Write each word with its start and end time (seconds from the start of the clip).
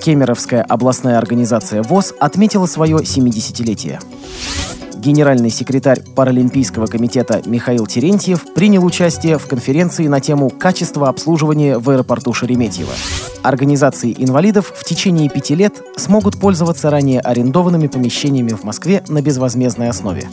Кемеровская 0.00 0.62
областная 0.62 1.18
организация 1.18 1.82
ВОЗ 1.82 2.14
отметила 2.18 2.66
свое 2.66 2.98
70-летие. 2.98 4.00
Генеральный 4.96 5.50
секретарь 5.50 6.02
Паралимпийского 6.14 6.86
комитета 6.86 7.42
Михаил 7.46 7.86
Терентьев 7.86 8.44
принял 8.54 8.84
участие 8.84 9.38
в 9.38 9.46
конференции 9.46 10.06
на 10.08 10.20
тему 10.20 10.50
«Качество 10.50 11.08
обслуживания 11.08 11.78
в 11.78 11.88
аэропорту 11.88 12.32
Шереметьево». 12.34 12.92
Организации 13.42 14.14
инвалидов 14.16 14.72
в 14.74 14.84
течение 14.84 15.30
пяти 15.30 15.54
лет 15.54 15.82
смогут 15.96 16.38
пользоваться 16.38 16.90
ранее 16.90 17.20
арендованными 17.20 17.86
помещениями 17.86 18.50
в 18.52 18.64
Москве 18.64 19.02
на 19.08 19.22
безвозмездной 19.22 19.88
основе. 19.88 20.28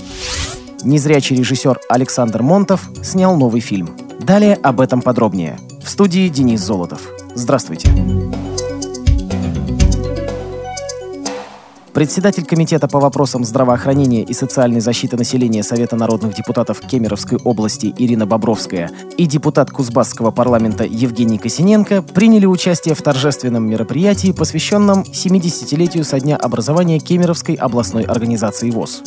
Незрячий 0.83 1.37
режиссер 1.37 1.79
Александр 1.89 2.41
Монтов 2.41 2.89
снял 3.03 3.37
новый 3.37 3.61
фильм. 3.61 3.89
Далее 4.19 4.55
об 4.55 4.81
этом 4.81 5.01
подробнее. 5.01 5.59
В 5.81 5.89
студии 5.89 6.27
Денис 6.27 6.59
Золотов. 6.59 7.01
Здравствуйте. 7.35 7.89
Председатель 11.97 12.45
Комитета 12.45 12.87
по 12.87 12.99
вопросам 12.99 13.43
здравоохранения 13.43 14.21
и 14.21 14.31
социальной 14.31 14.81
защиты 14.81 15.17
населения 15.17 15.63
Совета 15.63 15.95
народных 15.95 16.35
депутатов 16.35 16.79
Кемеровской 16.79 17.39
области 17.43 17.91
Ирина 17.97 18.27
Бобровская 18.27 18.91
и 19.17 19.25
депутат 19.25 19.71
Кузбасского 19.71 20.29
парламента 20.29 20.83
Евгений 20.83 21.39
Косиненко 21.39 22.03
приняли 22.03 22.45
участие 22.45 22.93
в 22.93 23.01
торжественном 23.01 23.67
мероприятии, 23.67 24.31
посвященном 24.31 25.05
70-летию 25.11 26.03
со 26.03 26.19
дня 26.19 26.37
образования 26.37 26.99
Кемеровской 26.99 27.55
областной 27.55 28.03
организации 28.03 28.69
ВОЗ. 28.69 29.01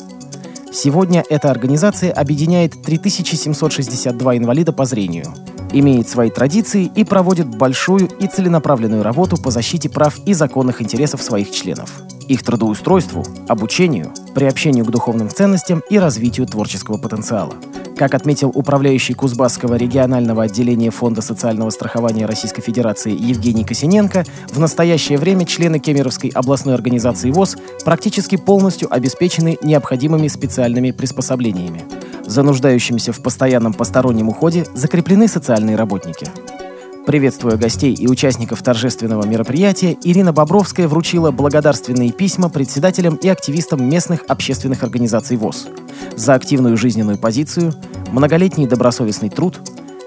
Сегодня 0.73 1.23
эта 1.31 1.53
организация 1.53 2.11
объединяет 2.11 2.83
3762 2.83 4.39
инвалида 4.39 4.73
по 4.73 4.85
зрению, 4.85 5.33
имеет 5.73 6.09
свои 6.09 6.31
традиции 6.31 6.91
и 6.93 7.05
проводит 7.05 7.47
большую 7.47 8.09
и 8.09 8.27
целенаправленную 8.27 9.05
работу 9.05 9.41
по 9.41 9.53
защите 9.53 9.89
прав 9.89 10.19
и 10.27 10.35
законных 10.35 10.83
интересов 10.83 11.23
своих 11.23 11.53
членов 11.53 12.03
их 12.31 12.45
трудоустройству, 12.45 13.25
обучению, 13.49 14.13
приобщению 14.37 14.85
к 14.85 14.91
духовным 14.91 15.29
ценностям 15.29 15.83
и 15.91 15.99
развитию 15.99 16.47
творческого 16.47 16.97
потенциала. 16.97 17.55
Как 17.97 18.15
отметил 18.15 18.53
управляющий 18.55 19.15
Кузбасского 19.15 19.75
регионального 19.75 20.45
отделения 20.45 20.91
Фонда 20.93 21.23
социального 21.23 21.71
страхования 21.71 22.27
Российской 22.27 22.63
Федерации 22.63 23.11
Евгений 23.11 23.65
Косиненко, 23.65 24.25
в 24.49 24.61
настоящее 24.61 25.19
время 25.19 25.45
члены 25.45 25.81
Кемеровской 25.81 26.31
областной 26.31 26.75
организации 26.75 27.33
ВОЗ 27.33 27.57
практически 27.85 28.37
полностью 28.37 28.95
обеспечены 28.95 29.59
необходимыми 29.61 30.29
специальными 30.29 30.93
приспособлениями. 30.93 31.83
За 32.25 32.45
нуждающимися 32.45 33.13
в 33.13 33.21
постоянном 33.23 33.75
постороннем 33.75 34.29
уходе 34.29 34.67
закреплены 34.73 35.27
социальные 35.27 35.75
работники– 35.75 36.29
Приветствуя 37.07 37.57
гостей 37.57 37.95
и 37.95 38.07
участников 38.07 38.63
торжественного 38.63 39.27
мероприятия, 39.27 39.97
Ирина 40.05 40.33
Бобровская 40.33 40.87
вручила 40.87 41.31
благодарственные 41.31 42.13
письма 42.13 42.51
председателям 42.51 43.17
и 43.17 43.29
активистам 43.29 43.89
местных 43.89 44.25
общественных 44.29 44.83
организаций 44.83 45.37
ВОЗ 45.39 45.69
за 46.15 46.35
активную 46.35 46.77
жизненную 46.77 47.17
позицию, 47.17 47.73
многолетний 48.13 48.67
добросовестный 48.67 49.31
труд, 49.31 49.61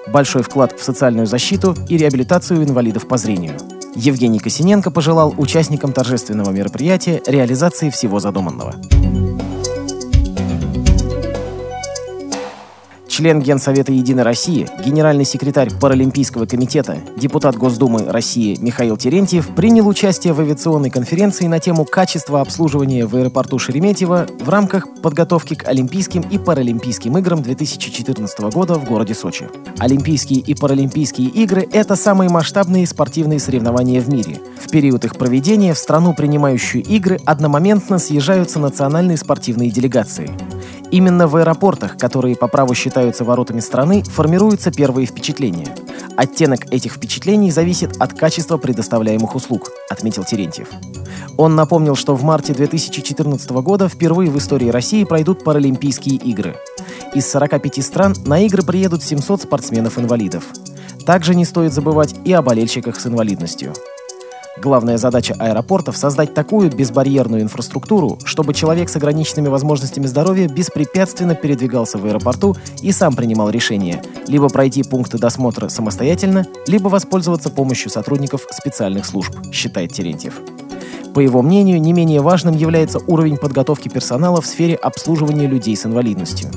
большой 0.08 0.44
вклад 0.44 0.80
в 0.80 0.84
социальную 0.84 1.26
защиту 1.26 1.76
и 1.90 1.98
реабилитацию 1.98 2.64
инвалидов 2.64 3.08
по 3.08 3.18
зрению. 3.18 3.58
Евгений 3.96 4.40
Косиненко 4.40 4.92
пожелал 4.92 5.34
участникам 5.38 5.94
торжественного 5.94 6.52
мероприятия 6.52 7.22
реализации 7.26 7.90
всего 7.90 8.20
задуманного. 8.20 8.76
Член 13.24 13.40
Генсовета 13.40 13.94
«Единой 13.94 14.24
России», 14.24 14.68
генеральный 14.86 15.24
секретарь 15.24 15.70
Паралимпийского 15.80 16.46
комитета, 16.46 16.98
депутат 17.16 17.56
Госдумы 17.56 18.04
России 18.12 18.58
Михаил 18.60 18.98
Терентьев 18.98 19.48
принял 19.56 19.88
участие 19.88 20.34
в 20.34 20.42
авиационной 20.42 20.90
конференции 20.90 21.48
на 21.48 21.62
тему 21.62 21.86
качества 21.86 22.42
обслуживания 22.42 23.06
в 23.06 23.16
аэропорту 23.16 23.60
Шереметьево 23.60 24.28
в 24.42 24.50
рамках 24.50 24.94
подготовки 25.02 25.54
к 25.54 25.66
Олимпийским 25.66 26.26
и 26.30 26.38
Паралимпийским 26.38 27.18
играм 27.18 27.42
2014 27.42 28.40
года 28.54 28.74
в 28.74 28.84
городе 28.84 29.14
Сочи. 29.14 29.48
Олимпийские 29.80 30.42
и 30.42 30.54
Паралимпийские 30.54 31.30
игры– 31.30 31.66
это 31.72 31.96
самые 31.96 32.30
масштабные 32.30 32.86
спортивные 32.86 33.40
соревнования 33.40 34.02
в 34.02 34.10
мире. 34.10 34.42
В 34.62 34.70
период 34.70 35.06
их 35.06 35.16
проведения 35.16 35.74
в 35.74 35.78
страну, 35.78 36.14
принимающую 36.14 36.84
игры, 36.84 37.20
одномоментно 37.26 38.00
съезжаются 38.00 38.60
национальные 38.60 39.16
спортивные 39.16 39.70
делегации. 39.70 40.30
Именно 40.94 41.28
в 41.28 41.36
аэропортах, 41.38 41.98
которые 41.98 42.36
по 42.36 42.48
праву 42.48 42.76
считаются 42.76 43.24
воротами 43.24 43.62
страны, 43.62 44.04
формируются 44.04 44.72
первые 44.72 45.08
впечатления. 45.08 45.76
Оттенок 46.16 46.72
этих 46.72 46.94
впечатлений 46.94 47.50
зависит 47.50 47.98
от 48.00 48.14
качества 48.14 48.58
предоставляемых 48.58 49.34
услуг, 49.34 49.72
отметил 49.90 50.24
Терентьев. 50.24 50.68
Он 51.36 51.56
напомнил, 51.56 51.96
что 51.96 52.14
в 52.14 52.22
марте 52.22 52.54
2014 52.54 53.50
года 53.64 53.90
впервые 53.90 54.30
в 54.30 54.38
истории 54.38 54.70
России 54.70 55.04
пройдут 55.04 55.44
Паралимпийские 55.44 56.18
игры. 56.18 56.58
Из 57.16 57.28
45 57.28 57.84
стран 57.84 58.14
на 58.28 58.46
игры 58.46 58.62
приедут 58.62 59.02
700 59.02 59.42
спортсменов-инвалидов. 59.42 60.44
Также 61.08 61.34
не 61.34 61.46
стоит 61.46 61.74
забывать 61.74 62.14
и 62.24 62.32
о 62.34 62.44
болельщиках 62.44 63.00
с 63.00 63.08
инвалидностью. 63.08 63.74
Главная 64.56 64.98
задача 64.98 65.36
аэропортов– 65.40 65.98
создать 65.98 66.36
такую 66.36 66.70
безбарьерную 66.72 67.42
инфраструктуру, 67.42 68.20
чтобы 68.24 68.54
человек 68.54 68.88
с 68.88 68.96
ограниченными 68.96 69.48
возможностями 69.48 70.06
здоровья 70.06 70.48
беспрепятственно 70.48 71.34
передвигался 71.34 71.98
в 71.98 72.06
аэропорту 72.06 72.56
и 72.82 72.92
сам 72.92 73.16
принимал 73.16 73.50
решение– 73.50 74.04
либо 74.28 74.50
пройти 74.50 74.84
пункты 74.84 75.18
досмотра 75.18 75.70
самостоятельно, 75.70 76.46
либо 76.68 76.88
воспользоваться 76.88 77.50
помощью 77.50 77.90
сотрудников 77.90 78.46
специальных 78.52 79.08
служб, 79.08 79.36
считает 79.52 79.92
Терентьев. 79.92 80.40
По 81.16 81.20
его 81.20 81.42
мнению, 81.42 81.82
не 81.82 81.92
менее 81.92 82.22
важным 82.22 82.56
является 82.56 83.00
уровень 83.00 83.38
подготовки 83.38 83.90
персонала 83.90 84.40
в 84.40 84.46
сфере 84.46 84.76
обслуживания 84.76 85.48
людей 85.48 85.76
с 85.76 85.86
инвалидностью. 85.86 86.50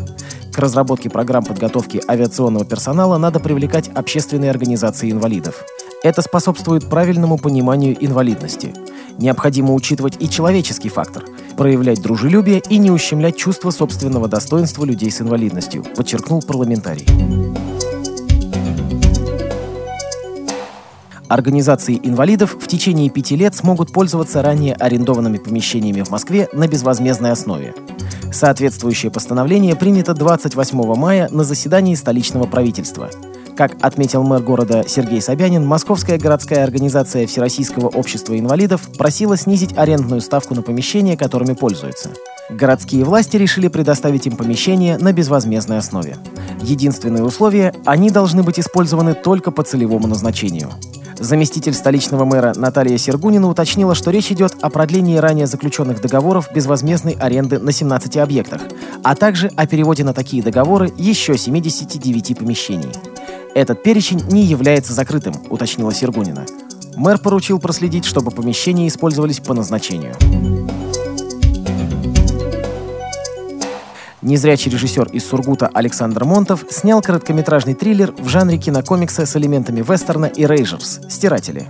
К 0.53 0.59
разработке 0.59 1.09
программ 1.09 1.45
подготовки 1.45 2.03
авиационного 2.09 2.65
персонала 2.67 3.17
надо 3.17 3.41
привлекать 3.41 3.89
общественные 3.89 4.51
организации 4.51 5.11
инвалидов– 5.11 5.65
это 6.03 6.23
способствует 6.23 6.89
правильному 6.89 7.39
пониманию 7.39 7.97
инвалидности. 7.99 8.75
Необходимо 9.19 9.73
учитывать 9.73 10.17
и 10.21 10.29
человеческий 10.29 10.89
фактор, 10.89 11.25
проявлять 11.57 12.03
дружелюбие 12.03 12.63
и 12.69 12.79
не 12.79 12.91
ущемлять 12.91 13.37
чувство 13.37 13.71
собственного 13.71 14.29
достоинства 14.29 14.85
людей 14.85 15.11
с 15.11 15.21
инвалидностью, 15.21 15.85
подчеркнул 15.97 16.43
парламентарий. 16.43 17.07
Организации 21.29 21.99
инвалидов 22.05 22.57
в 22.61 22.69
течение 22.69 23.11
пяти 23.11 23.35
лет 23.35 23.55
смогут 23.55 23.93
пользоваться 23.93 24.43
ранее 24.43 24.75
арендованными 24.75 25.39
помещениями 25.39 26.03
в 26.03 26.11
Москве 26.11 26.49
на 26.53 26.69
безвозмездной 26.69 27.33
основе. 27.33 27.75
Соответствующее 28.33 29.11
постановление 29.11 29.75
принято 29.75 30.15
28 30.15 30.95
мая 30.95 31.29
на 31.33 31.43
заседании 31.43 31.97
столичного 31.97 32.47
правительства– 32.47 33.11
как 33.57 33.73
отметил 33.81 34.23
мэр 34.23 34.43
города 34.43 34.85
Сергей 34.87 35.21
Собянин, 35.21 35.67
Московская 35.67 36.19
городская 36.19 36.63
организация 36.63 37.27
Всероссийского 37.27 37.89
общества 37.89 38.39
инвалидов 38.39 38.83
просила 38.97 39.37
снизить 39.37 39.77
арендную 39.77 40.21
ставку 40.21 40.55
на 40.55 40.63
помещения, 40.63 41.17
которыми 41.17 41.55
пользуются. 41.55 42.11
Городские 42.51 43.05
власти 43.05 43.37
решили 43.37 43.69
предоставить 43.69 44.27
им 44.27 44.37
помещения 44.37 44.99
на 44.99 45.13
безвозмездной 45.13 45.79
основе. 45.79 46.17
Единственное 46.61 47.23
условие– 47.23 47.75
они 47.87 48.11
должны 48.11 48.43
быть 48.43 48.61
использованы 48.61 49.15
только 49.15 49.51
по 49.51 49.63
целевому 49.63 50.07
назначению. 50.07 50.71
Заместитель 51.19 51.73
столичного 51.73 52.25
мэра 52.27 52.53
Наталья 52.55 52.99
Сергунина 52.99 53.49
уточнила, 53.49 53.95
что 53.95 54.11
речь 54.11 54.31
идет 54.31 54.55
о 54.61 54.69
продлении 54.69 55.17
ранее 55.17 55.47
заключенных 55.47 56.03
договоров 56.03 56.51
безвозмездной 56.55 57.15
аренды 57.15 57.59
на 57.59 57.73
17 57.73 58.19
объектах, 58.19 58.61
а 59.03 59.15
также 59.17 59.51
о 59.57 59.67
переводе 59.67 60.05
на 60.05 60.13
такие 60.13 60.43
договоры 60.43 60.93
еще 60.99 61.39
79 61.39 62.39
помещений. 62.39 62.93
Этот 63.57 63.83
перечень 63.83 64.21
не 64.29 64.43
является 64.43 64.93
закрытым, 64.93 65.35
уточнила 65.49 65.91
Сергунина. 65.91 66.45
Мэр 66.95 67.17
поручил 67.17 67.59
проследить, 67.59 68.05
чтобы 68.05 68.31
помещения 68.31 68.87
использовались 68.87 69.41
по 69.41 69.55
назначению. 69.55 70.15
Незрячий 74.21 74.71
режиссер 74.71 75.09
из 75.09 75.25
Сургута 75.27 75.71
Александр 75.73 76.25
Монтов 76.25 76.67
снял 76.69 77.01
короткометражный 77.01 77.73
триллер 77.73 78.13
в 78.19 78.29
жанре 78.29 78.59
кинокомикса 78.59 79.25
с 79.25 79.35
элементами 79.37 79.81
вестерна 79.81 80.27
и 80.27 80.45
рейжерс 80.45 81.01
«Стиратели». 81.09 81.67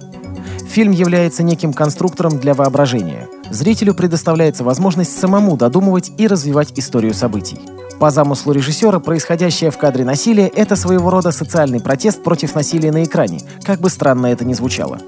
Фильм 0.69 0.91
является 0.91 1.45
неким 1.45 1.73
конструктором 1.73 2.41
для 2.41 2.55
воображения. 2.55 3.29
Зрителю 3.51 3.95
предоставляется 3.95 4.65
возможность 4.65 5.19
самому 5.19 5.57
додумывать 5.57 6.13
и 6.19 6.27
развивать 6.27 6.73
историю 6.77 7.15
событий. 7.15 7.59
По 7.99 8.11
замыслу 8.11 8.53
режиссера, 8.53 8.99
происходящее 8.99 9.71
в 9.71 9.79
кадре 9.79 10.05
насилие– 10.05 10.49
это 10.55 10.77
своего 10.77 11.11
рода 11.11 11.33
социальный 11.33 11.81
протест 11.81 12.23
против 12.23 12.55
насилия 12.55 12.93
на 12.93 13.05
экране, 13.05 13.41
как 13.63 13.81
бы 13.81 13.89
странно 13.89 14.27
это 14.27 14.45
ни 14.45 14.53
звучало. 14.53 14.99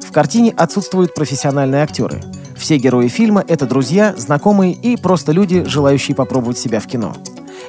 В 0.00 0.12
картине 0.12 0.52
отсутствуют 0.56 1.14
профессиональные 1.14 1.82
актеры. 1.82 2.22
Все 2.56 2.76
герои 2.78 3.08
фильма– 3.08 3.44
это 3.48 3.66
друзья, 3.66 4.14
знакомые 4.16 4.72
и 4.72 4.96
просто 4.96 5.32
люди, 5.32 5.64
желающие 5.64 6.14
попробовать 6.14 6.58
себя 6.58 6.80
в 6.80 6.86
кино. 6.86 7.14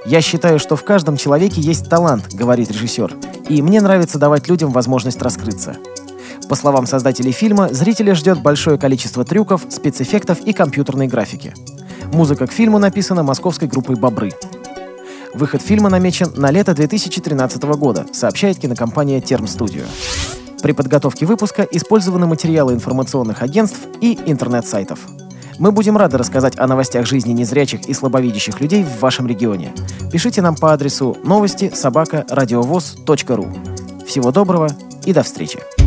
«Я 0.05 0.21
считаю, 0.21 0.59
что 0.59 0.75
в 0.75 0.83
каждом 0.83 1.17
человеке 1.17 1.61
есть 1.61 1.89
талант»,— 1.89 2.29
говорит 2.33 2.71
режиссер, 2.71 3.15
«и 3.49 3.61
мне 3.61 3.81
нравится 3.81 4.17
давать 4.17 4.47
людям 4.47 4.71
возможность 4.71 5.21
раскрыться». 5.21 5.75
По 6.51 6.55
словам 6.55 6.85
создателей 6.85 7.31
фильма, 7.31 7.69
зрителя 7.71 8.13
ждет 8.13 8.41
большое 8.41 8.77
количество 8.77 9.23
трюков, 9.23 9.65
спецэффектов 9.69 10.41
и 10.41 10.51
компьютерной 10.51 11.07
графики. 11.07 11.53
Музыка 12.11 12.45
к 12.45 12.51
фильму 12.51 12.77
написана 12.77 13.23
московской 13.23 13.69
группой 13.69 13.95
«Бобры». 13.95 14.33
Выход 15.33 15.61
фильма 15.61 15.89
намечен 15.89 16.33
на 16.35 16.51
лето 16.51 16.73
2013 16.73 17.63
года, 17.63 18.05
сообщает 18.11 18.59
кинокомпания 18.59 19.21
«Терм 19.21 19.47
Студио». 19.47 19.83
При 20.61 20.73
подготовке 20.73 21.25
выпуска 21.25 21.63
использованы 21.63 22.27
материалы 22.27 22.73
информационных 22.73 23.43
агентств 23.43 23.79
и 24.01 24.19
интернет-сайтов. 24.25 24.99
Мы 25.57 25.71
будем 25.71 25.95
рады 25.95 26.17
рассказать 26.17 26.59
о 26.59 26.67
новостях 26.67 27.05
жизни 27.05 27.31
незрячих 27.31 27.87
и 27.87 27.93
слабовидящих 27.93 28.59
людей 28.59 28.83
в 28.83 28.99
вашем 28.99 29.25
регионе. 29.25 29.71
Пишите 30.11 30.41
нам 30.41 30.57
по 30.57 30.73
адресу 30.73 31.15
новости 31.23 31.71
собака 31.73 32.25
ру. 32.29 33.47
Всего 34.05 34.33
доброго 34.33 34.67
и 35.05 35.13
до 35.13 35.23
встречи! 35.23 35.80